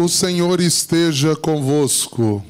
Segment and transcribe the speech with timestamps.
[0.00, 2.42] O Senhor esteja convosco.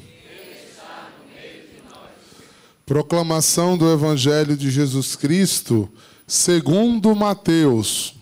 [2.85, 5.91] Proclamação do Evangelho de Jesus Cristo,
[6.25, 8.15] segundo Mateus.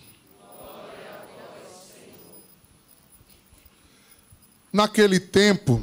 [4.74, 5.80] Naquele tempo,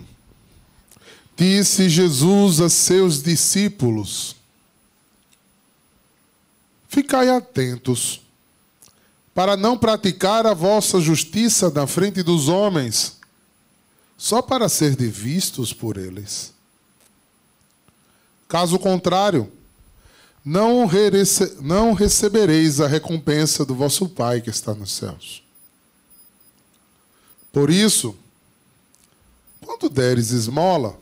[1.36, 4.34] disse Jesus a seus discípulos:
[6.88, 8.22] Ficai atentos,
[9.32, 13.15] para não praticar a vossa justiça na frente dos homens,
[14.16, 16.52] só para ser vistos por eles.
[18.48, 19.50] Caso contrário,
[20.44, 20.86] não,
[21.92, 25.42] recebereis a recompensa do vosso Pai que está nos céus.
[27.52, 28.14] Por isso,
[29.64, 30.96] quando deres esmola,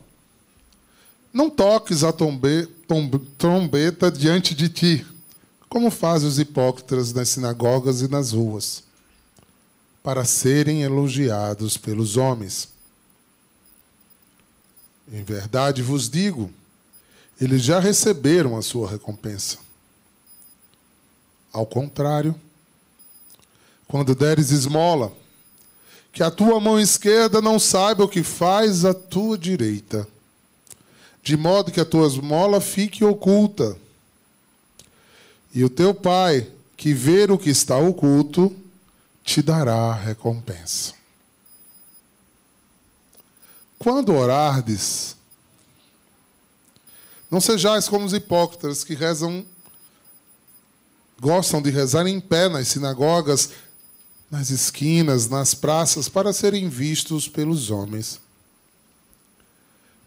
[1.31, 5.05] não toques a tombe, tom, trombeta diante de ti,
[5.69, 8.83] como fazem os hipócritas nas sinagogas e nas ruas,
[10.01, 12.74] para serem elogiados pelos homens.
[15.11, 16.51] Em verdade vos digo,
[17.39, 19.57] eles já receberam a sua recompensa.
[21.53, 22.35] Ao contrário,
[23.87, 25.13] quando deres esmola,
[26.11, 30.07] que a tua mão esquerda não saiba o que faz a tua direita,
[31.21, 33.77] de modo que a tua esmola fique oculta.
[35.53, 38.55] E o teu pai, que ver o que está oculto,
[39.23, 40.94] te dará a recompensa.
[43.85, 45.15] Quando orardes,
[47.29, 49.45] não sejais como os hipócritas que rezam,
[51.21, 53.51] gostam de rezar em pé nas sinagogas,
[54.31, 58.19] nas esquinas, nas praças, para serem vistos pelos homens.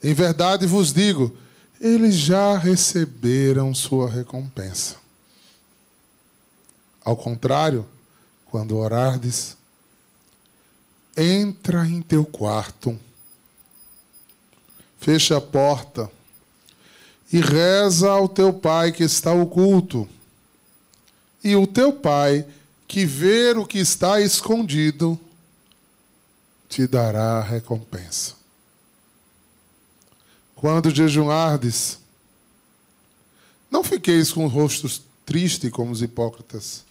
[0.03, 1.37] Em verdade vos digo,
[1.81, 4.97] eles já receberam sua recompensa.
[7.05, 7.87] Ao contrário,
[8.47, 9.56] quando orardes,
[11.17, 12.99] entra em teu quarto,
[15.09, 16.11] fecha a porta
[17.33, 20.06] e reza ao teu pai que está oculto.
[21.43, 22.47] E o teu pai,
[22.87, 25.19] que vê o que está escondido,
[26.69, 28.34] te dará recompensa.
[30.55, 31.99] Quando jejuardes,
[33.71, 36.84] não fiqueis com rostos tristes como os hipócritas.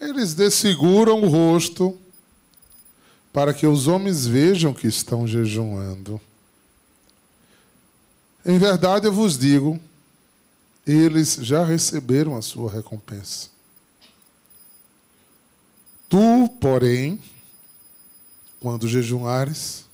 [0.00, 1.98] Eles desfiguram o rosto
[3.30, 6.18] para que os homens vejam que estão jejuando.
[8.44, 9.78] Em verdade eu vos digo,
[10.86, 13.48] eles já receberam a sua recompensa.
[16.08, 17.22] Tu, porém,
[18.60, 19.84] quando jejuares,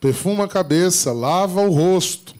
[0.00, 2.34] perfuma a cabeça, lava o rosto,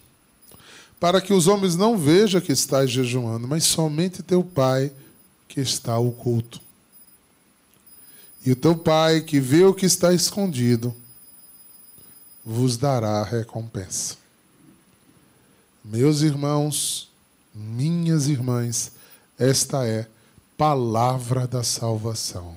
[0.98, 4.92] para que os homens não vejam que estás jejuando, mas somente teu Pai
[5.46, 6.60] que está oculto.
[8.44, 10.94] E o teu Pai que vê o que está escondido,
[12.44, 14.21] vos dará a recompensa.
[15.84, 17.10] Meus irmãos,
[17.52, 18.92] minhas irmãs,
[19.38, 20.06] esta é
[20.56, 22.56] palavra da salvação.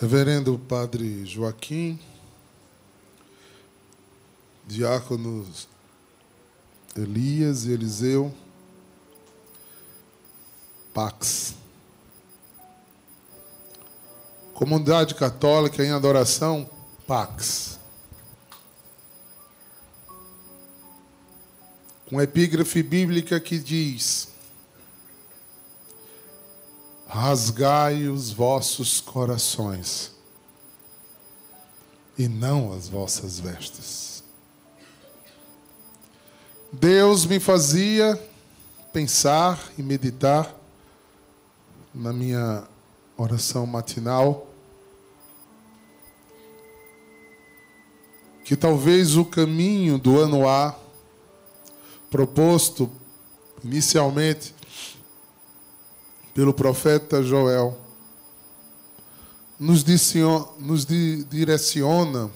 [0.00, 2.00] Reverendo Padre Joaquim,
[4.66, 5.68] diáconos
[6.96, 8.34] Elias e Eliseu,
[10.94, 11.54] Pax.
[14.54, 16.66] Comunidade Católica em Adoração,
[17.06, 17.78] Pax.
[22.08, 24.29] Com epígrafe bíblica que diz:
[27.10, 30.12] rasgai os vossos corações
[32.16, 34.22] e não as vossas vestes.
[36.72, 38.16] Deus me fazia
[38.92, 40.54] pensar e meditar
[41.92, 42.62] na minha
[43.16, 44.46] oração matinal
[48.44, 50.78] que talvez o caminho do ano A
[52.08, 52.88] proposto
[53.64, 54.54] inicialmente
[56.34, 57.76] pelo profeta Joel,
[59.58, 59.84] nos,
[60.58, 62.30] nos direciona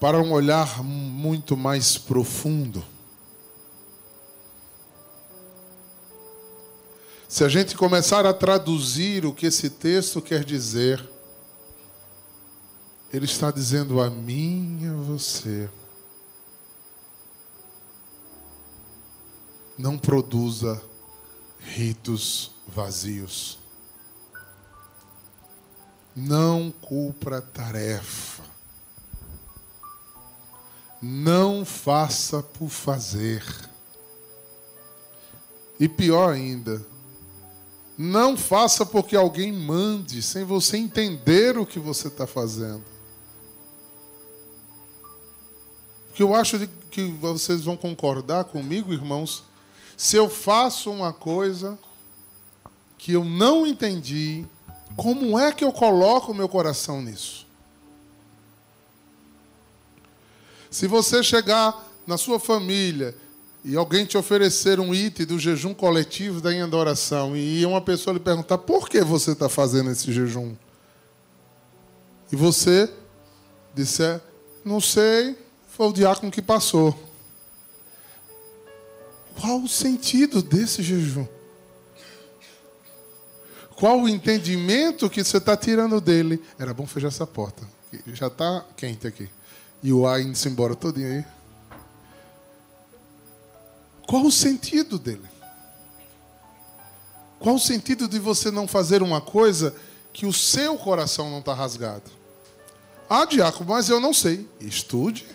[0.00, 2.84] para um olhar muito mais profundo.
[7.28, 11.06] Se a gente começar a traduzir o que esse texto quer dizer,
[13.12, 15.68] ele está dizendo a mim e a você:
[19.76, 20.80] não produza
[21.74, 23.58] ritos vazios.
[26.14, 28.42] Não cumpra tarefa.
[31.02, 33.44] Não faça por fazer.
[35.78, 36.84] E pior ainda,
[37.98, 42.82] não faça porque alguém mande, sem você entender o que você está fazendo.
[46.08, 49.44] Porque eu acho que vocês vão concordar comigo, irmãos,
[49.96, 51.78] se eu faço uma coisa
[52.98, 54.44] que eu não entendi,
[54.96, 57.46] como é que eu coloco o meu coração nisso?
[60.70, 63.16] Se você chegar na sua família
[63.64, 68.20] e alguém te oferecer um item do jejum coletivo da adoração e uma pessoa lhe
[68.20, 70.54] perguntar por que você está fazendo esse jejum,
[72.30, 72.90] e você
[73.74, 74.20] disser,
[74.64, 75.36] não sei,
[75.68, 77.05] foi o diácono que passou.
[79.40, 81.26] Qual o sentido desse jejum?
[83.76, 86.42] Qual o entendimento que você está tirando dele?
[86.58, 87.62] Era bom fechar essa porta.
[88.06, 89.28] Já está quente aqui.
[89.82, 91.24] E o ar indo-se embora todinho aí.
[94.06, 95.28] Qual o sentido dele?
[97.38, 99.74] Qual o sentido de você não fazer uma coisa
[100.12, 102.10] que o seu coração não está rasgado?
[103.08, 104.48] Ah, diácono, mas eu não sei.
[104.58, 105.26] Estude.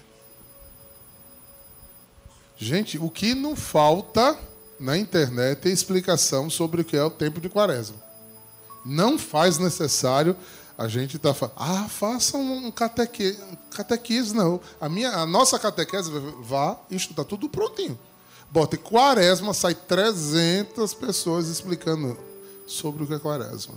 [2.61, 4.37] Gente, o que não falta
[4.79, 7.95] na internet é explicação sobre o que é o tempo de quaresma.
[8.85, 10.37] Não faz necessário
[10.77, 13.35] a gente estar tá falando, ah, faça um cateque,
[13.71, 14.61] catequese, não.
[14.79, 16.11] A, minha, a nossa catequese,
[16.43, 17.97] vá estudar tudo prontinho.
[18.51, 22.15] Bota quaresma, sai 300 pessoas explicando
[22.67, 23.73] sobre o que é quaresma.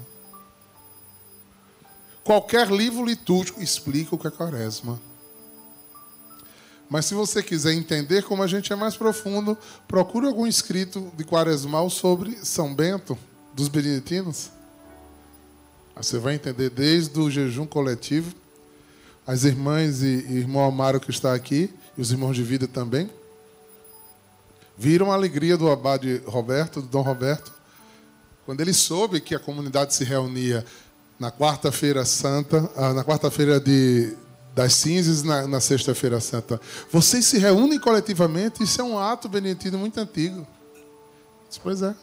[2.22, 5.00] Qualquer livro litúrgico explica o que é quaresma.
[6.94, 9.58] Mas se você quiser entender como a gente é mais profundo,
[9.88, 13.18] procure algum escrito de quaresmal sobre São Bento,
[13.52, 14.52] dos beneditinos.
[15.96, 18.32] Você vai entender desde o jejum coletivo,
[19.26, 21.68] as irmãs e, irmão Amaro que está aqui,
[21.98, 23.10] e os irmãos de vida também,
[24.78, 27.52] viram a alegria do abade Roberto, do Dom Roberto,
[28.46, 30.64] quando ele soube que a comunidade se reunia
[31.18, 34.16] na quarta-feira santa, ah, na quarta-feira de
[34.54, 36.60] das cinzas na, na sexta-feira santa.
[36.90, 40.46] Vocês se reúnem coletivamente, isso é um ato beneditino muito antigo.
[41.62, 41.94] Pois é.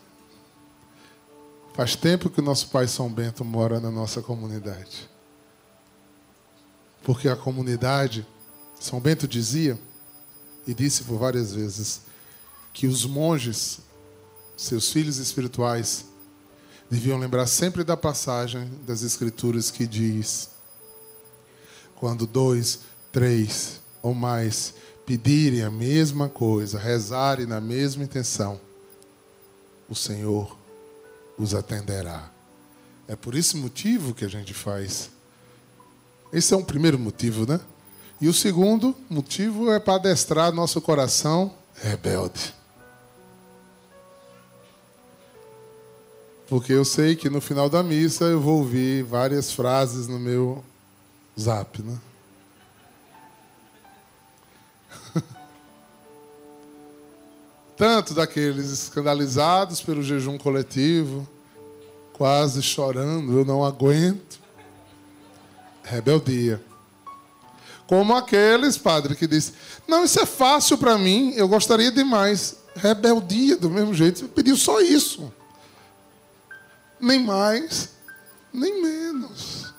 [1.74, 5.10] Faz tempo que o nosso pai São Bento mora na nossa comunidade.
[7.04, 8.28] Porque a comunidade,
[8.80, 9.80] São Bento dizia,
[10.68, 12.02] e disse por várias vezes,
[12.74, 13.80] que os monges,
[14.58, 16.06] seus filhos espirituais,
[16.90, 20.50] deviam lembrar sempre da passagem das Escrituras que diz:
[22.02, 22.80] quando dois,
[23.12, 24.74] três ou mais
[25.06, 28.60] pedirem a mesma coisa, rezarem na mesma intenção,
[29.88, 30.58] o Senhor
[31.38, 32.32] os atenderá.
[33.08, 35.12] É por esse motivo que a gente faz.
[36.34, 37.60] Esse é um primeiro motivo, né?
[38.20, 42.56] E o segundo motivo é para adestrar nosso coração rebelde.
[46.48, 50.64] Porque eu sei que no final da missa eu vou ouvir várias frases no meu
[51.42, 51.98] zap, né?
[57.76, 61.28] Tanto daqueles escandalizados pelo jejum coletivo,
[62.14, 64.40] quase chorando, eu não aguento.
[65.84, 66.62] Rebeldia.
[67.88, 69.54] Como aqueles, padre, que disse:
[69.88, 72.56] Não, isso é fácil para mim, eu gostaria de mais.
[72.74, 75.34] Rebeldia, do mesmo jeito, pediu só isso.
[77.00, 77.90] Nem mais,
[78.54, 79.74] nem menos.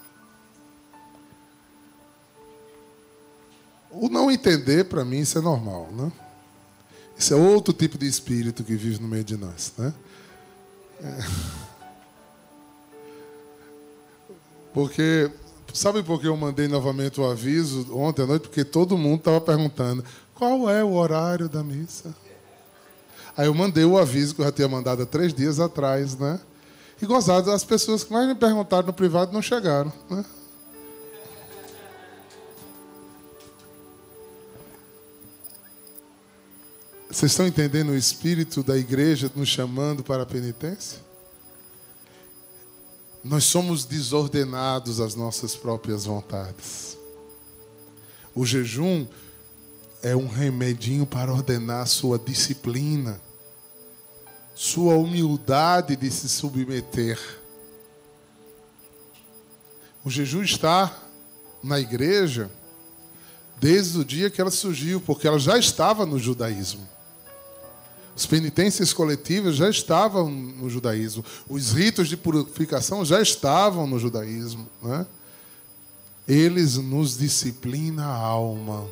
[3.92, 6.11] O não entender, para mim, isso é normal, né?
[7.16, 9.72] Isso é outro tipo de espírito que vive no meio de nós.
[9.76, 9.94] Né?
[11.02, 11.18] É.
[14.72, 15.30] Porque,
[15.75, 18.49] sabe por que eu mandei novamente o aviso ontem à noite?
[18.49, 20.02] Porque todo mundo estava perguntando
[20.34, 22.14] qual é o horário da missa.
[23.37, 26.40] Aí eu mandei o aviso que eu já tinha mandado há três dias atrás, né?
[27.00, 30.25] E gozado, as pessoas que mais me perguntaram no privado não chegaram, né?
[37.12, 40.99] Vocês estão entendendo o espírito da igreja nos chamando para a penitência?
[43.23, 46.97] Nós somos desordenados às nossas próprias vontades.
[48.35, 49.07] O jejum
[50.02, 53.21] é um remedinho para ordenar sua disciplina,
[54.54, 57.21] sua humildade de se submeter.
[60.02, 60.99] O jejum está
[61.62, 62.50] na igreja
[63.61, 66.90] desde o dia que ela surgiu, porque ela já estava no judaísmo.
[68.14, 71.25] As penitências coletivas já estavam no judaísmo.
[71.49, 74.69] Os ritos de purificação já estavam no judaísmo.
[74.83, 75.07] Né?
[76.28, 78.87] Eles nos disciplinam a alma.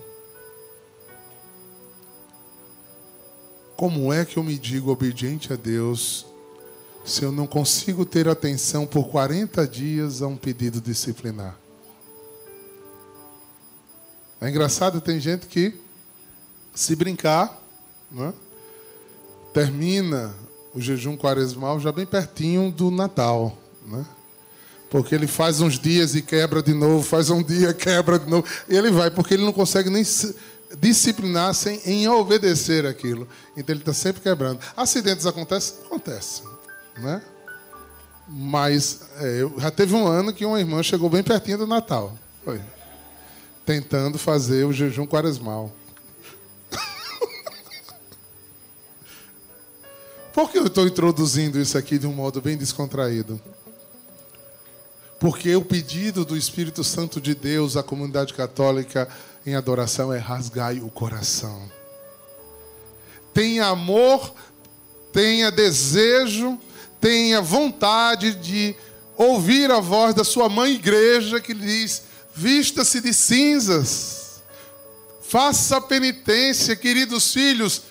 [3.77, 6.27] Como é que eu me digo obediente a Deus
[7.05, 11.59] se eu não consigo ter atenção por 40 dias a um pedido disciplinar?
[14.41, 15.79] É engraçado, tem gente que,
[16.75, 17.62] se brincar,
[18.11, 18.33] né,
[19.52, 20.35] termina
[20.75, 23.57] o jejum quaresmal já bem pertinho do Natal.
[23.87, 24.04] Né?
[24.90, 28.47] Porque ele faz uns dias e quebra de novo, faz um dia, quebra de novo.
[28.69, 30.04] E ele vai, porque ele não consegue nem
[30.78, 33.26] disciplinar sem em obedecer aquilo.
[33.57, 34.61] Então ele está sempre quebrando.
[34.76, 35.76] Acidentes acontecem?
[35.87, 36.45] Acontecem.
[36.99, 37.23] Né?
[38.28, 42.16] Mas é, já teve um ano que uma irmã chegou bem pertinho do Natal.
[42.45, 42.61] Foi
[43.66, 45.73] tentando fazer o jejum quaresmal.
[50.33, 53.41] Por que eu estou introduzindo isso aqui de um modo bem descontraído?
[55.19, 59.09] Porque o pedido do Espírito Santo de Deus à comunidade católica
[59.45, 61.71] em adoração é rasgai o coração.
[63.35, 64.33] Tenha amor,
[65.13, 66.59] tenha desejo,
[67.01, 68.75] tenha vontade de
[69.17, 72.03] ouvir a voz da sua mãe igreja que lhe diz:
[72.35, 74.43] vista-se de cinzas,
[75.23, 77.83] faça penitência, queridos filhos,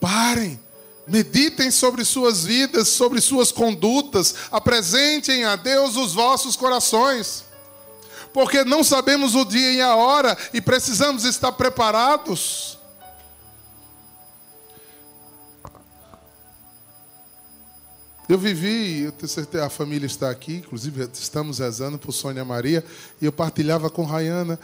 [0.00, 0.60] parem,
[1.06, 7.44] meditem sobre suas vidas, sobre suas condutas, apresentem a Deus os vossos corações,
[8.32, 12.76] porque não sabemos o dia e a hora e precisamos estar preparados.
[18.28, 22.84] Eu vivi, eu tenho certeza, a família está aqui, inclusive estamos rezando por Sônia Maria,
[23.22, 24.58] e eu partilhava com Rayana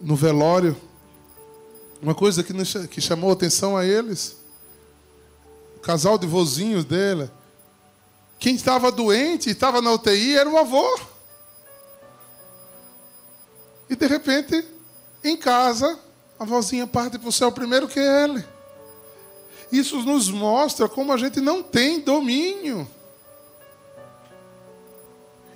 [0.00, 0.76] no velório
[2.00, 4.39] uma coisa que, nos, que chamou atenção a eles.
[5.82, 7.30] Casal de vozinhos dele.
[8.38, 10.98] Quem estava doente, estava na UTI, era o avô.
[13.88, 14.64] E de repente,
[15.22, 15.98] em casa,
[16.38, 18.44] a vozinha parte para o céu primeiro que ele.
[19.70, 22.88] Isso nos mostra como a gente não tem domínio.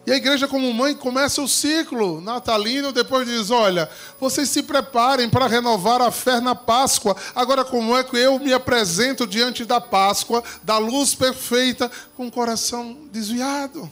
[0.07, 3.89] E a igreja, como mãe, começa o ciclo natalino, depois diz: Olha,
[4.21, 7.17] vocês se preparem para renovar a fé na Páscoa.
[7.35, 12.31] Agora, como é que eu me apresento diante da Páscoa, da luz perfeita, com o
[12.31, 13.91] coração desviado?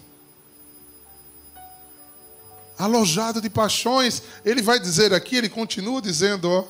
[2.78, 4.23] Alojado de paixões.
[4.45, 6.64] Ele vai dizer aqui, ele continua dizendo: ó,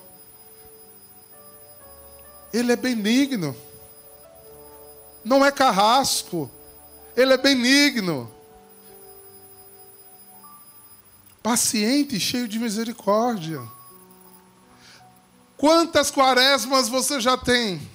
[2.52, 3.56] Ele é benigno,
[5.25, 6.49] não é carrasco,
[7.16, 8.32] ele é benigno
[11.42, 13.61] paciente e cheio de misericórdia.
[15.56, 17.90] Quantas quaresmas você já tem?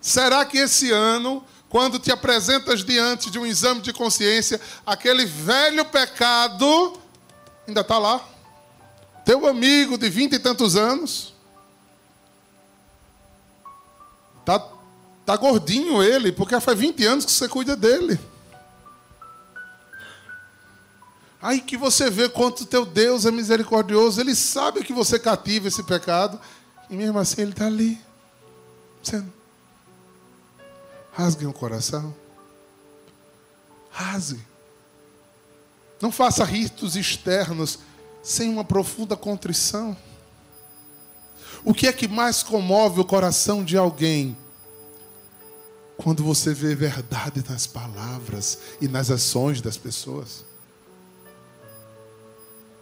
[0.00, 5.84] Será que esse ano, quando te apresentas diante de um exame de consciência, aquele velho
[5.84, 6.98] pecado
[7.66, 8.20] ainda está lá?
[9.24, 11.32] Teu amigo de vinte e tantos anos?
[14.44, 14.58] Tá,
[15.24, 18.18] tá gordinho ele, porque faz 20 anos que você cuida dele.
[21.42, 25.82] Aí que você vê quanto teu Deus é misericordioso, ele sabe que você cativa esse
[25.82, 26.40] pecado,
[26.88, 28.00] e mesmo assim ele está ali.
[29.02, 29.20] Você
[31.12, 32.14] rasgue o coração.
[33.90, 34.40] Rasgue.
[36.00, 37.80] Não faça ritos externos
[38.22, 39.96] sem uma profunda contrição.
[41.64, 44.36] O que é que mais comove o coração de alguém?
[45.96, 50.51] Quando você vê verdade nas palavras e nas ações das pessoas.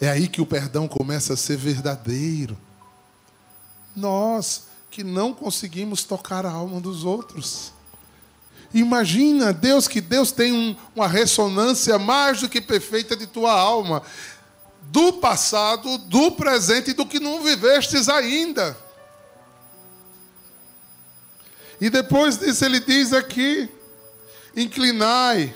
[0.01, 2.57] É aí que o perdão começa a ser verdadeiro.
[3.95, 7.73] Nós que não conseguimos tocar a alma dos outros.
[8.73, 14.03] Imagina, Deus, que Deus tem um, uma ressonância mais do que perfeita de tua alma,
[14.83, 18.77] do passado, do presente e do que não vivestes ainda.
[21.81, 23.69] E depois disso ele diz aqui:
[24.57, 25.55] inclinai,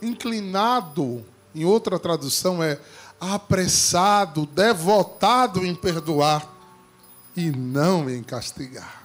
[0.00, 2.78] inclinado, em outra tradução é
[3.22, 6.44] apressado, devotado em perdoar
[7.36, 9.00] e não em castigar.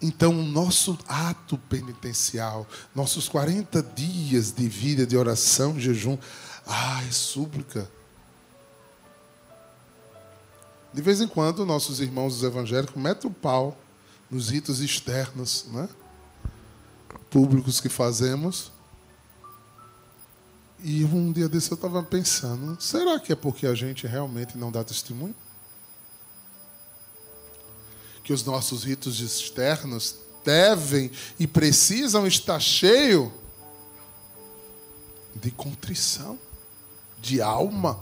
[0.00, 6.16] Então, o nosso ato penitencial, nossos 40 dias de vida de oração, jejum,
[6.64, 7.90] ah, é súplica.
[10.94, 13.76] De vez em quando, nossos irmãos evangélicos metem o pau
[14.30, 15.88] nos ritos externos, né?
[17.30, 18.75] públicos que fazemos.
[20.88, 24.70] E um dia desse eu estava pensando: será que é porque a gente realmente não
[24.70, 25.34] dá testemunho?
[28.22, 30.14] Que os nossos ritos externos
[30.44, 33.32] devem e precisam estar cheios
[35.34, 36.38] de contrição,
[37.20, 37.98] de alma.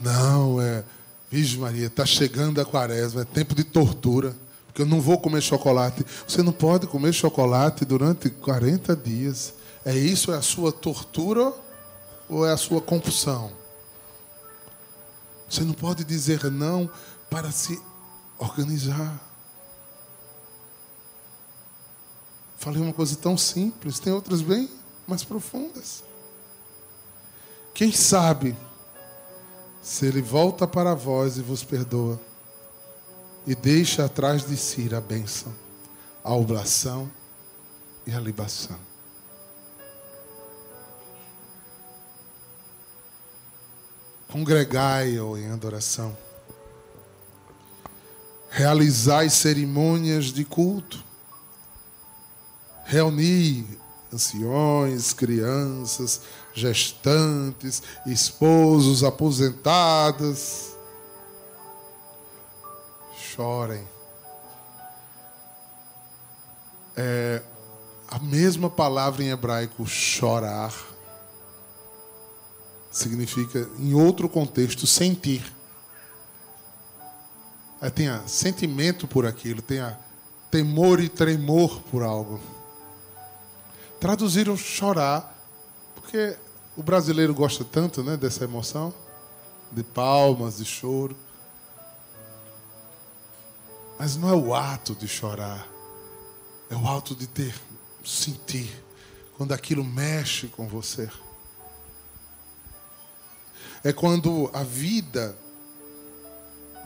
[0.00, 0.82] Não, é.
[1.30, 4.36] Virgem Maria, está chegando a quaresma, é tempo de tortura.
[4.66, 6.04] Porque eu não vou comer chocolate.
[6.26, 9.59] Você não pode comer chocolate durante 40 dias.
[9.84, 10.32] É isso?
[10.32, 11.52] É a sua tortura
[12.28, 13.52] ou é a sua compulsão?
[15.48, 16.88] Você não pode dizer não
[17.28, 17.80] para se
[18.38, 19.20] organizar.
[22.56, 24.70] Falei uma coisa tão simples, tem outras bem
[25.06, 26.04] mais profundas.
[27.72, 28.56] Quem sabe
[29.82, 32.20] se ele volta para vós e vos perdoa
[33.46, 35.52] e deixa atrás de si a bênção,
[36.22, 37.10] a oblação
[38.06, 38.78] e a libação.
[44.30, 46.16] Congregai-o em adoração.
[48.48, 51.04] Realizai cerimônias de culto.
[52.84, 53.78] Reuni
[54.12, 56.20] anciões, crianças,
[56.52, 60.74] gestantes, esposos, aposentados.
[63.16, 63.86] Chorem.
[66.96, 67.42] É,
[68.08, 70.74] a mesma palavra em hebraico, chorar,
[72.90, 75.44] significa, em outro contexto, sentir.
[77.80, 79.98] É, tenha sentimento por aquilo, tenha
[80.50, 82.40] temor e tremor por algo.
[84.00, 85.34] Traduziram chorar,
[85.94, 86.36] porque
[86.76, 88.92] o brasileiro gosta tanto né, dessa emoção,
[89.70, 91.16] de palmas, de choro.
[93.98, 95.68] Mas não é o ato de chorar,
[96.70, 97.54] é o ato de ter,
[98.04, 98.82] sentir,
[99.36, 101.08] quando aquilo mexe com você.
[103.82, 105.36] É quando a vida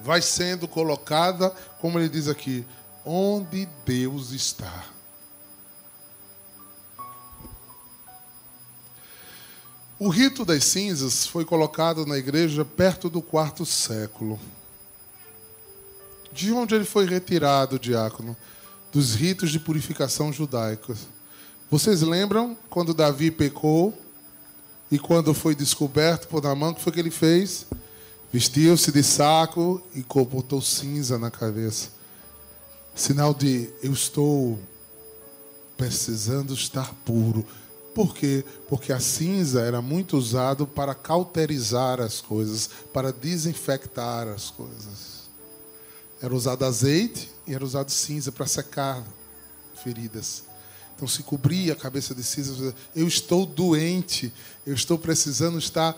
[0.02, 2.64] vai sendo colocada, como ele diz aqui,
[3.04, 4.84] onde Deus está.
[9.98, 14.38] O rito das cinzas foi colocado na igreja perto do quarto século.
[16.32, 18.36] De onde ele foi retirado, diácono?
[18.92, 21.06] Dos ritos de purificação judaicos.
[21.70, 23.96] Vocês lembram quando Davi pecou
[24.94, 27.66] e quando foi descoberto por Namã, o que foi que ele fez?
[28.32, 31.88] Vestiu-se de saco e botou cinza na cabeça.
[32.94, 34.56] Sinal de eu estou
[35.76, 37.44] precisando estar puro.
[37.92, 38.44] Por quê?
[38.68, 45.28] Porque a cinza era muito usado para cauterizar as coisas, para desinfectar as coisas.
[46.22, 49.02] Era usado azeite e era usado cinza para secar
[49.82, 50.44] feridas.
[50.94, 52.74] Então se cobria a cabeça de cinza.
[52.94, 54.32] Eu estou doente,
[54.66, 55.96] eu estou precisando estar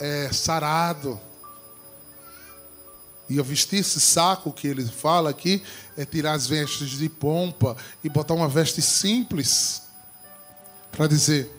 [0.00, 1.18] é, sarado.
[3.28, 5.62] E eu vestir esse saco que ele fala aqui
[5.96, 9.82] é tirar as vestes de pompa e botar uma veste simples
[10.90, 11.50] para dizer: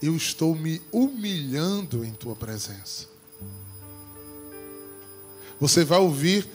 [0.00, 3.08] Eu estou me humilhando em tua presença.
[5.58, 6.48] Você vai ouvir,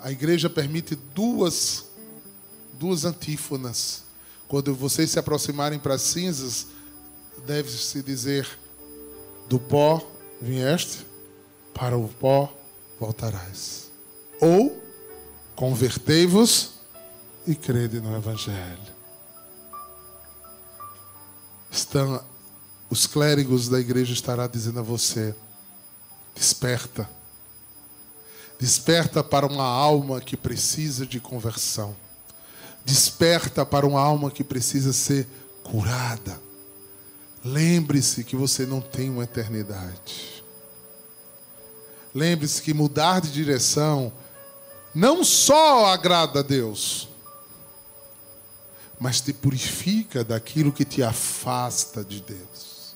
[0.00, 1.86] a igreja permite duas,
[2.78, 4.05] duas antífonas.
[4.48, 6.66] Quando vocês se aproximarem para as cinzas,
[7.46, 8.48] deve-se dizer:
[9.48, 10.06] Do pó
[10.40, 11.06] vieste,
[11.74, 12.52] para o pó
[12.98, 13.90] voltarás.
[14.40, 14.82] Ou
[15.54, 16.72] convertei-vos
[17.46, 18.96] e crede no Evangelho
[21.76, 22.22] estão,
[22.88, 25.34] os clérigos da igreja estará dizendo a você:
[26.34, 27.08] desperta.
[28.58, 31.94] Desperta para uma alma que precisa de conversão.
[32.86, 35.26] Desperta para uma alma que precisa ser
[35.64, 36.40] curada.
[37.44, 40.44] Lembre-se que você não tem uma eternidade.
[42.14, 44.12] Lembre-se que mudar de direção
[44.94, 47.08] não só agrada a Deus,
[49.00, 52.94] mas te purifica daquilo que te afasta de Deus.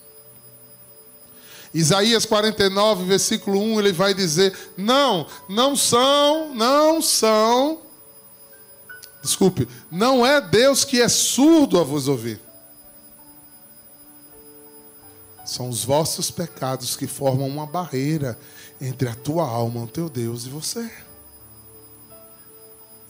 [1.74, 7.89] Isaías 49, versículo 1, ele vai dizer: Não, não são, não são.
[9.22, 12.40] Desculpe, não é Deus que é surdo a vos ouvir.
[15.44, 18.38] São os vossos pecados que formam uma barreira
[18.80, 20.90] entre a tua alma, o teu Deus e você.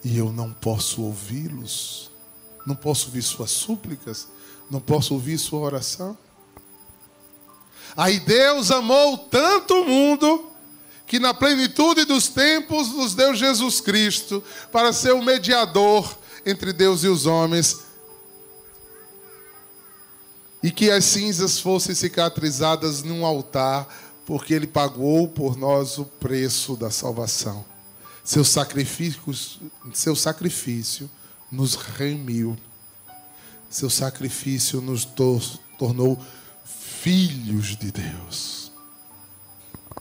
[0.02, 2.10] E eu não posso ouvi-los
[2.66, 4.28] não posso ouvir suas súplicas?
[4.70, 6.16] Não posso ouvir sua oração?
[7.96, 10.49] Aí Deus amou tanto o mundo
[11.10, 17.02] que na plenitude dos tempos nos deu Jesus Cristo para ser o mediador entre Deus
[17.02, 17.80] e os homens.
[20.62, 23.88] E que as cinzas fossem cicatrizadas num altar,
[24.24, 27.64] porque ele pagou por nós o preço da salvação.
[28.22, 29.20] Seu sacrifício,
[29.92, 31.10] seu sacrifício
[31.50, 32.56] nos remiu.
[33.68, 35.04] Seu sacrifício nos
[35.76, 36.16] tornou
[36.64, 38.70] filhos de Deus.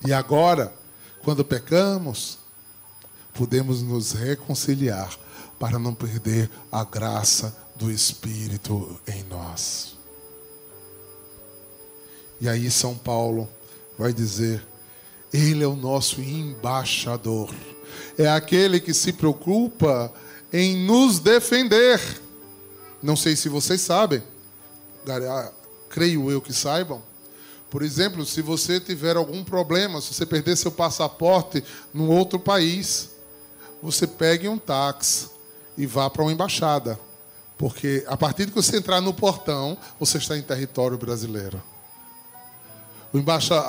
[0.05, 0.77] E agora,
[1.23, 2.39] quando pecamos,
[3.33, 5.17] podemos nos reconciliar
[5.59, 9.97] para não perder a graça do Espírito em nós.
[12.41, 13.49] E aí São Paulo
[13.97, 14.65] vai dizer:
[15.33, 17.53] Ele é o nosso embaixador,
[18.17, 20.11] é aquele que se preocupa
[20.51, 21.99] em nos defender.
[23.01, 24.23] Não sei se vocês sabem,
[25.89, 27.08] creio eu que saibam.
[27.69, 33.09] Por exemplo, se você tiver algum problema, se você perder seu passaporte num outro país,
[33.81, 35.29] você pegue um táxi
[35.77, 36.99] e vá para uma embaixada.
[37.57, 41.61] Porque a partir de que você entrar no portão, você está em território brasileiro.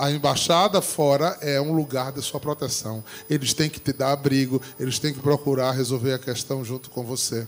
[0.01, 3.03] A embaixada fora é um lugar de sua proteção.
[3.29, 7.05] Eles têm que te dar abrigo, eles têm que procurar resolver a questão junto com
[7.05, 7.47] você.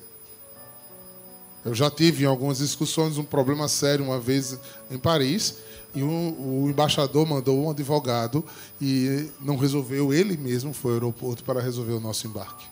[1.65, 4.59] Eu já tive em algumas discussões um problema sério uma vez
[4.91, 5.57] em Paris
[5.94, 8.44] e o, o embaixador mandou um advogado
[8.81, 12.66] e não resolveu ele mesmo, foi ao aeroporto para resolver o nosso embarque.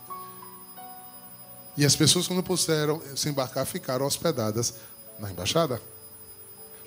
[1.76, 4.74] E as pessoas que não puderam se embarcar ficaram hospedadas
[5.18, 5.80] na embaixada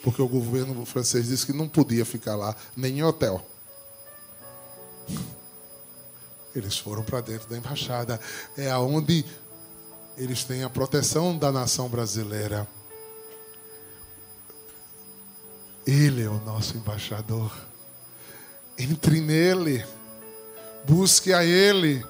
[0.04, 3.44] porque o governo francês disse que não podia ficar lá, nem em hotel.
[6.54, 8.20] Eles foram para dentro da embaixada.
[8.58, 9.26] É aonde
[10.18, 12.68] eles têm a proteção da nação brasileira.
[15.86, 17.52] Ele é o nosso embaixador.
[18.78, 19.86] Entre nele.
[20.86, 22.04] Busque a ele.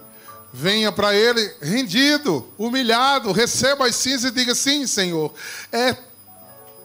[0.55, 5.33] Venha para ele rendido, humilhado, receba as cinzas e diga: Sim, Senhor.
[5.71, 5.97] É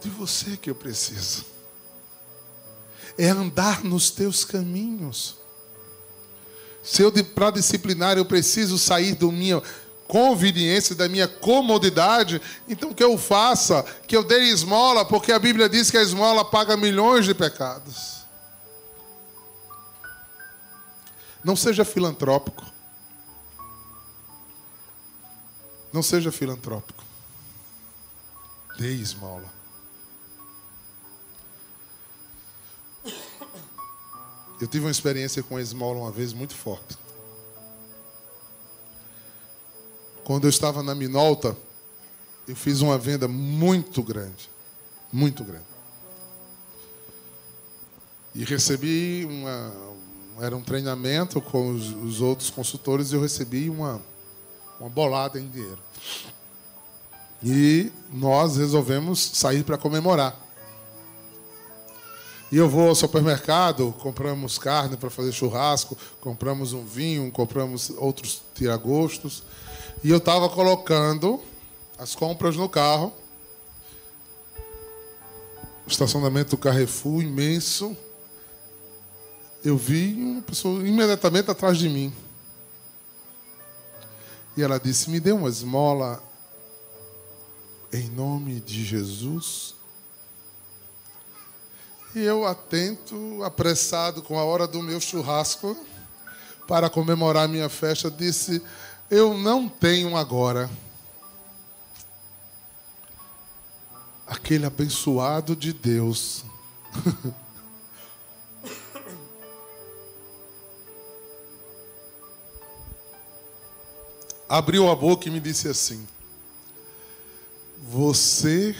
[0.00, 1.44] de você que eu preciso.
[3.18, 5.36] É andar nos teus caminhos.
[6.82, 9.62] Se eu para disciplinar eu preciso sair da minha
[10.08, 15.68] conveniência, da minha comodidade, então que eu faça, que eu dê esmola, porque a Bíblia
[15.68, 18.26] diz que a esmola paga milhões de pecados.
[21.44, 22.64] Não seja filantrópico.
[25.92, 27.04] Não seja filantrópico.
[28.78, 29.52] Dê esmola.
[34.60, 36.98] Eu tive uma experiência com a esmola uma vez muito forte.
[40.28, 41.56] Quando eu estava na Minolta,
[42.46, 44.50] eu fiz uma venda muito grande.
[45.10, 45.64] Muito grande.
[48.34, 49.72] E recebi uma.
[50.38, 54.02] Era um treinamento com os, os outros consultores e eu recebi uma,
[54.78, 55.78] uma bolada em dinheiro.
[57.42, 60.38] E nós resolvemos sair para comemorar.
[62.52, 68.42] E eu vou ao supermercado, compramos carne para fazer churrasco, compramos um vinho, compramos outros
[68.54, 69.42] tiragostos.
[70.02, 71.42] E eu estava colocando
[71.98, 73.12] as compras no carro.
[75.86, 77.96] O estacionamento do Carrefour imenso.
[79.64, 82.14] Eu vi uma pessoa imediatamente atrás de mim.
[84.56, 86.22] E ela disse: Me dê uma esmola
[87.92, 89.74] em nome de Jesus.
[92.14, 95.76] E eu atento, apressado com a hora do meu churrasco,
[96.66, 98.62] para comemorar minha festa, disse:
[99.10, 100.68] Eu não tenho agora.
[104.26, 106.44] Aquele abençoado de Deus.
[114.46, 116.06] Abriu a boca e me disse assim:
[117.82, 118.76] Você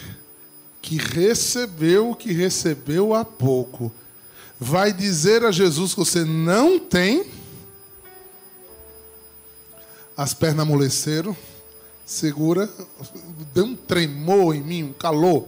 [0.81, 3.91] que recebeu o que recebeu há pouco,
[4.59, 7.38] vai dizer a Jesus que você não tem?
[10.19, 11.33] As pernas amoleceram,
[12.05, 12.69] segura,
[13.53, 15.47] deu um tremor em mim, um calor.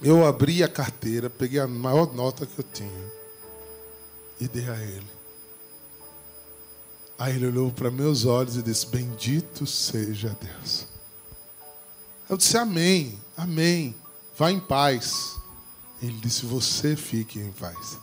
[0.00, 3.12] Eu abri a carteira, peguei a maior nota que eu tinha
[4.40, 5.10] e dei a ele.
[7.18, 10.86] Aí ele olhou para meus olhos e disse: Bendito seja Deus.
[12.30, 13.18] Eu disse: Amém.
[13.36, 13.96] Amém.
[14.36, 15.34] Vá em paz.
[16.00, 17.98] Ele disse: Você fique em paz.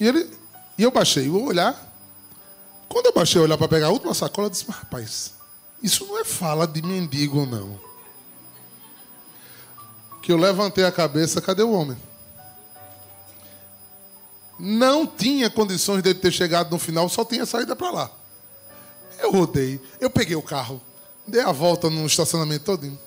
[0.00, 0.30] E, ele,
[0.78, 1.94] e eu baixei o olhar.
[2.88, 5.34] Quando eu baixei olhar para pegar a última sacola, eu disse: Mas rapaz,
[5.82, 7.78] isso não é fala de mendigo, não.
[10.22, 11.96] Que eu levantei a cabeça, cadê o homem?
[14.58, 18.10] não tinha condições dele ter chegado no final, só tinha saída para lá.
[19.18, 20.80] Eu rodei, eu peguei o carro,
[21.26, 22.98] dei a volta no estacionamento todinho.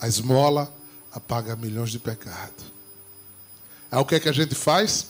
[0.00, 0.72] A esmola
[1.12, 2.72] apaga milhões de pecados.
[3.90, 5.08] Aí o que é que a gente faz?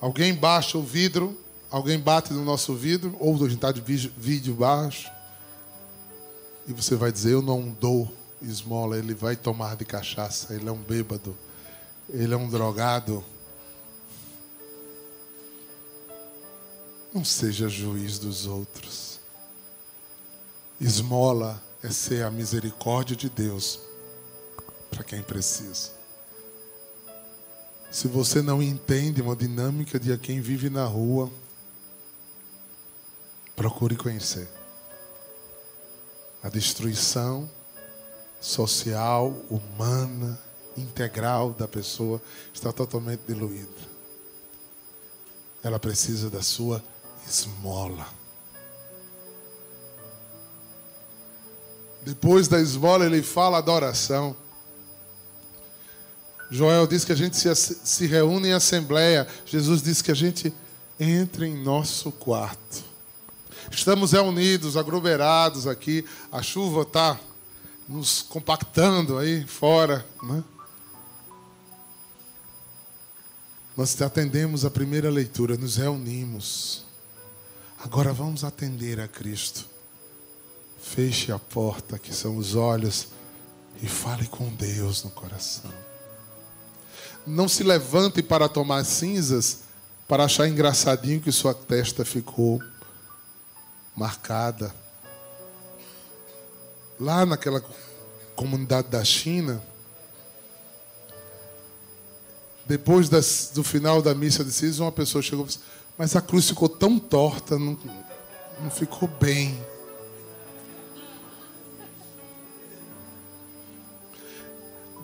[0.00, 1.36] Alguém baixa o vidro,
[1.70, 5.10] alguém bate no nosso vidro, ou a gente está de vídeo baixo,
[6.66, 10.72] e você vai dizer: Eu não dou esmola, ele vai tomar de cachaça, ele é
[10.72, 11.36] um bêbado,
[12.08, 13.24] ele é um drogado.
[17.12, 19.18] Não seja juiz dos outros.
[20.80, 23.80] Esmola é ser a misericórdia de Deus
[24.90, 25.97] para quem precisa.
[27.90, 31.30] Se você não entende uma dinâmica de quem vive na rua,
[33.56, 34.48] procure conhecer.
[36.42, 37.50] A destruição
[38.40, 40.38] social, humana,
[40.76, 42.22] integral da pessoa
[42.52, 43.88] está totalmente diluída.
[45.62, 46.82] Ela precisa da sua
[47.26, 48.06] esmola.
[52.02, 54.36] Depois da esmola, ele fala da oração.
[56.50, 59.26] Joel diz que a gente se, se reúne em assembleia.
[59.44, 60.52] Jesus diz que a gente
[60.98, 62.84] entre em nosso quarto.
[63.70, 66.04] Estamos reunidos, aglomerados aqui.
[66.32, 67.18] A chuva está
[67.88, 70.04] nos compactando aí fora.
[70.22, 70.42] Né?
[73.76, 76.84] Nós atendemos a primeira leitura, nos reunimos.
[77.78, 79.66] Agora vamos atender a Cristo.
[80.80, 83.08] Feche a porta, que são os olhos,
[83.82, 85.72] e fale com Deus no coração.
[87.28, 89.60] Não se levante para tomar cinzas
[90.08, 92.62] para achar engraçadinho que sua testa ficou
[93.94, 94.74] marcada.
[96.98, 97.62] Lá naquela
[98.34, 99.62] comunidade da China,
[102.64, 105.60] depois das, do final da missa de cinzas, uma pessoa chegou e disse:
[105.98, 107.78] Mas a cruz ficou tão torta, não,
[108.62, 109.62] não ficou bem.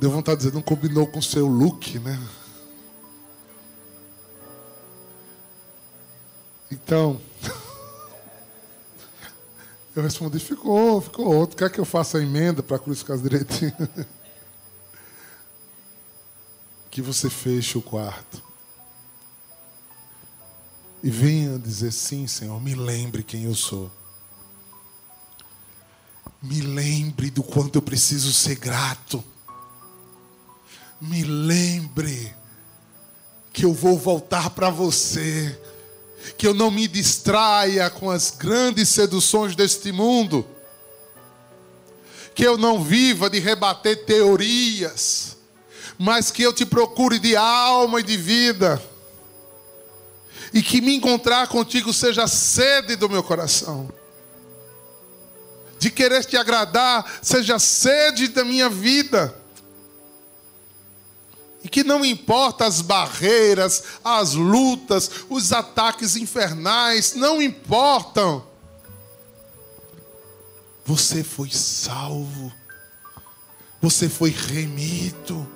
[0.05, 2.23] Deu vontade de dizer, não combinou com o seu look, né?
[6.71, 7.19] Então,
[9.97, 11.57] eu respondi, ficou, ficou outro.
[11.57, 13.73] Quer que eu faça a emenda para a cruz ficar direitinho?
[16.91, 18.43] que você feche o quarto.
[21.03, 23.91] E venha dizer sim, Senhor, me lembre quem eu sou.
[26.43, 29.25] Me lembre do quanto eu preciso ser grato
[31.01, 32.35] me lembre
[33.53, 35.59] que eu vou voltar para você,
[36.37, 40.47] que eu não me distraia com as grandes seduções deste mundo,
[42.35, 45.37] que eu não viva de rebater teorias,
[45.97, 48.83] mas que eu te procure de alma e de vida,
[50.53, 53.89] e que me encontrar contigo seja sede do meu coração.
[55.79, 59.44] De querer te agradar, seja sede da minha vida
[61.65, 68.47] e que não importa as barreiras, as lutas, os ataques infernais, não importam.
[70.85, 72.53] Você foi salvo.
[73.81, 75.49] Você foi remido.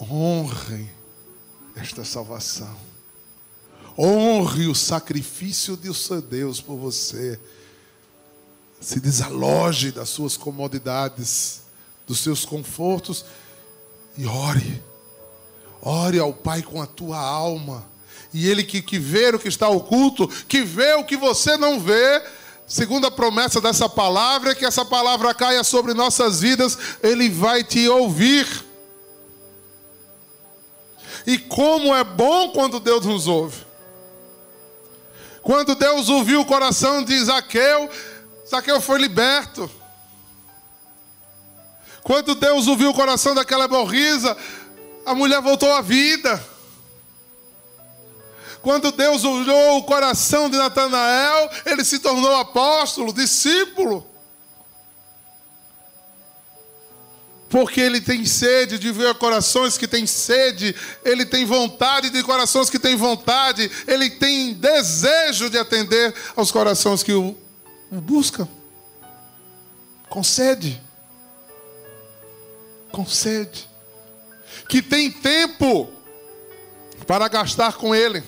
[0.00, 0.90] Honre
[1.76, 2.76] esta salvação.
[3.96, 7.38] Honre o sacrifício de seu Deus por você.
[8.80, 11.67] Se desaloje das suas comodidades
[12.08, 13.24] dos seus confortos
[14.16, 14.82] e ore.
[15.82, 17.86] Ore ao Pai com a tua alma.
[18.32, 21.78] E Ele que, que vê o que está oculto, que vê o que você não
[21.78, 22.22] vê,
[22.66, 27.86] segundo a promessa dessa palavra, que essa palavra caia sobre nossas vidas, Ele vai te
[27.88, 28.46] ouvir.
[31.26, 33.66] E como é bom quando Deus nos ouve.
[35.42, 37.88] Quando Deus ouviu o coração de Zaqueu,
[38.48, 39.70] Zaqueu foi liberto.
[42.08, 44.34] Quando Deus ouviu o coração daquela morrisa,
[45.04, 46.42] a mulher voltou à vida.
[48.62, 54.06] Quando Deus olhou o coração de Natanael, ele se tornou apóstolo, discípulo.
[57.50, 62.70] Porque ele tem sede de ver corações que têm sede, ele tem vontade de corações
[62.70, 67.36] que têm vontade, ele tem desejo de atender aos corações que o,
[67.92, 68.48] buscam.
[70.08, 70.87] Com sede
[72.92, 73.68] com sede,
[74.68, 75.88] que tem tempo
[77.06, 78.22] para gastar com Ele.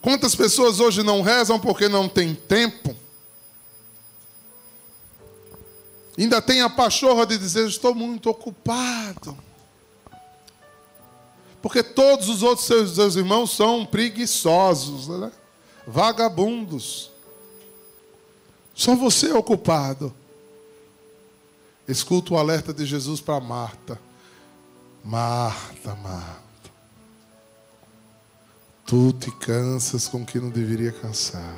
[0.00, 2.96] Quantas pessoas hoje não rezam porque não tem tempo?
[6.16, 9.36] Ainda tem a pachorra de dizer: estou muito ocupado.
[11.62, 15.30] Porque todos os outros seus, seus irmãos são preguiçosos, né?
[15.86, 17.10] vagabundos.
[18.74, 20.14] Só você é ocupado.
[21.90, 24.00] Escuta o alerta de Jesus para Marta.
[25.04, 26.70] Marta, Marta.
[28.86, 31.56] Tu te cansas com o que não deveria cansar.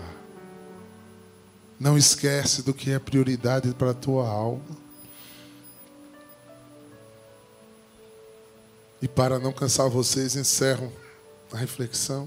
[1.79, 4.65] Não esquece do que é prioridade para a tua alma.
[9.03, 10.91] E para não cansar vocês, encerro
[11.53, 12.27] a reflexão.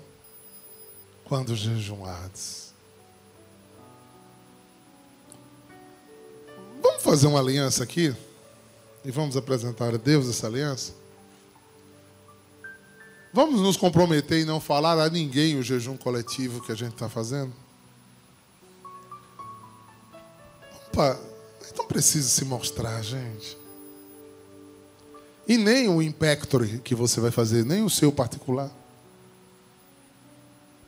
[1.23, 2.64] Quando jejuados.
[7.05, 8.15] Fazer uma aliança aqui?
[9.03, 10.91] E vamos apresentar a Deus essa aliança?
[13.31, 17.07] Vamos nos comprometer e não falar a ninguém o jejum coletivo que a gente está
[17.07, 17.53] fazendo?
[20.87, 21.19] Opa,
[21.77, 23.55] não precisa se mostrar, gente.
[25.47, 28.71] E nem o impactor que você vai fazer, nem o seu particular.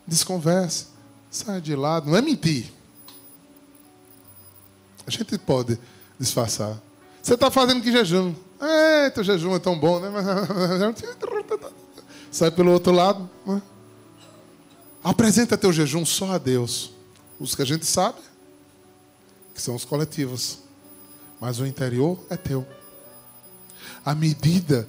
[0.07, 0.87] Desconverse.
[1.29, 2.09] Sai de lado.
[2.09, 2.71] Não é mentir.
[5.05, 5.77] A gente pode
[6.19, 6.81] disfarçar.
[7.21, 8.33] Você está fazendo que jejum?
[8.59, 10.09] É, teu jejum é tão bom, né?
[12.31, 13.29] Sai pelo outro lado.
[13.45, 13.61] Né?
[15.03, 16.91] Apresenta teu jejum só a Deus.
[17.39, 18.17] Os que a gente sabe,
[19.53, 20.59] que são os coletivos.
[21.39, 22.65] Mas o interior é teu
[24.07, 24.87] à medida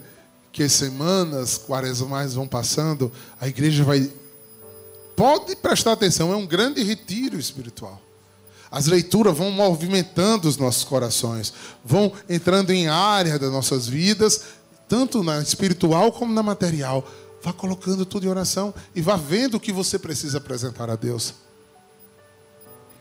[0.52, 3.10] que as semanas quaresmais vão passando,
[3.40, 4.12] a igreja vai.
[5.16, 8.00] Pode prestar atenção, é um grande retiro espiritual.
[8.70, 11.52] As leituras vão movimentando os nossos corações,
[11.84, 14.42] vão entrando em área das nossas vidas,
[14.88, 17.06] tanto na espiritual como na material.
[17.42, 21.34] Vá colocando tudo em oração e vá vendo o que você precisa apresentar a Deus.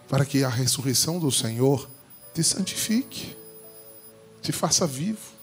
[0.08, 1.90] Para que a ressurreição do Senhor
[2.34, 3.36] te santifique,
[4.42, 5.38] te faça vivo.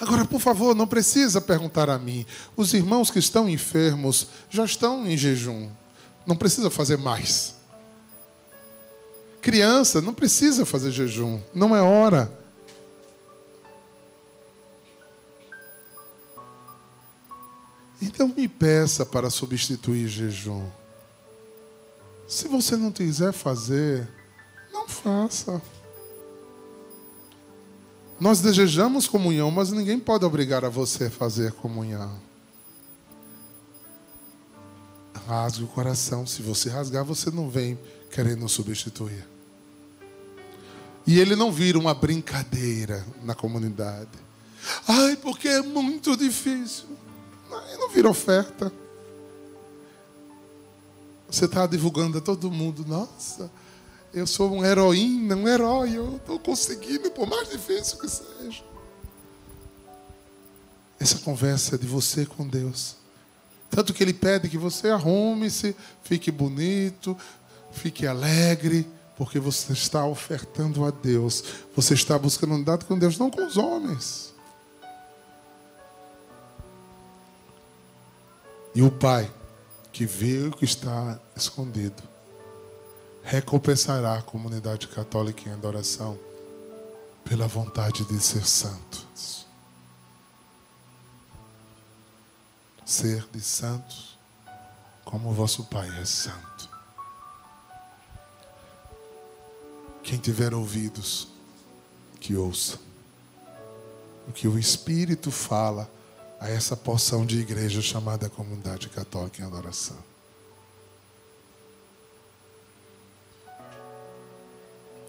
[0.00, 2.24] Agora, por favor, não precisa perguntar a mim.
[2.56, 5.68] Os irmãos que estão enfermos já estão em jejum.
[6.26, 7.57] Não precisa fazer mais.
[9.48, 11.40] Criança não precisa fazer jejum.
[11.54, 12.30] Não é hora.
[18.02, 20.68] Então me peça para substituir jejum.
[22.26, 24.06] Se você não quiser fazer,
[24.70, 25.62] não faça.
[28.20, 32.20] Nós desejamos comunhão, mas ninguém pode obrigar a você a fazer comunhão.
[35.26, 36.26] Rasgue o coração.
[36.26, 37.78] Se você rasgar, você não vem
[38.10, 39.37] querendo substituir.
[41.06, 44.10] E ele não vira uma brincadeira na comunidade.
[44.86, 46.86] Ai, porque é muito difícil.
[47.68, 48.72] Ele não vira oferta.
[51.30, 52.84] Você está divulgando a todo mundo.
[52.86, 53.50] Nossa,
[54.12, 58.64] eu sou um heroína, um herói, eu estou conseguindo, por mais difícil que seja.
[60.98, 62.96] Essa conversa é de você com Deus.
[63.70, 67.16] Tanto que Ele pede que você arrume-se, fique bonito,
[67.70, 68.86] fique alegre,
[69.18, 71.42] porque você está ofertando a Deus.
[71.74, 74.32] Você está buscando dado com Deus, não com os homens.
[78.72, 79.28] E o Pai,
[79.92, 82.00] que vê o que está escondido,
[83.24, 86.16] recompensará a comunidade católica em adoração
[87.24, 89.44] pela vontade de ser santos.
[92.86, 94.16] Ser de santos
[95.04, 96.57] como o vosso Pai é santo.
[100.08, 101.28] Quem tiver ouvidos,
[102.18, 102.78] que ouça
[104.26, 105.86] o que o Espírito fala
[106.40, 109.98] a essa porção de igreja chamada Comunidade Católica em Adoração.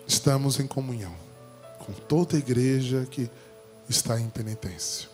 [0.06, 1.16] estamos em comunhão
[1.78, 3.30] com toda a igreja que
[3.88, 5.08] está em penitência.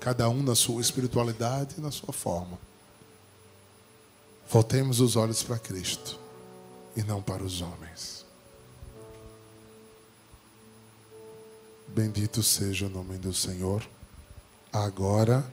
[0.00, 2.58] Cada um na sua espiritualidade e na sua forma.
[4.50, 6.18] Voltemos os olhos para Cristo
[6.96, 8.19] e não para os homens.
[11.92, 13.82] Bendito seja o nome do Senhor,
[14.72, 15.44] agora